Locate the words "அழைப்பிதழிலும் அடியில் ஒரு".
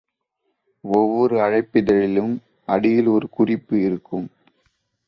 1.39-3.29